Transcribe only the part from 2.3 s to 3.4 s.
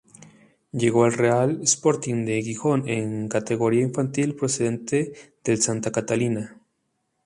Gijón en